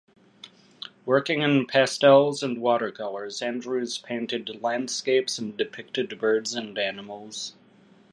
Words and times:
Working 1.05 1.43
in 1.43 1.67
pastels 1.67 2.41
and 2.41 2.57
watercolours 2.59 3.39
Andrews 3.39 3.99
painted 3.99 4.59
landscapes 4.63 5.37
and 5.37 5.55
depicted 5.55 6.17
birds 6.19 6.55
and 6.55 6.75
animals. 6.79 7.53